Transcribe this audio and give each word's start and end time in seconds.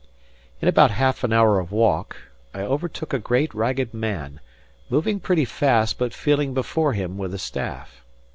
In 0.61 0.67
about 0.67 0.89
half 0.89 1.23
an 1.23 1.31
hour 1.31 1.59
of 1.59 1.71
walk, 1.71 2.17
I 2.55 2.61
overtook 2.61 3.13
a 3.13 3.19
great, 3.19 3.53
ragged 3.53 3.93
man, 3.93 4.39
moving 4.89 5.19
pretty 5.19 5.45
fast 5.45 5.99
but 5.99 6.11
feeling 6.11 6.55
before 6.55 6.93
him 6.93 7.19
with 7.19 7.35
a 7.35 7.37
staff. 7.37 8.03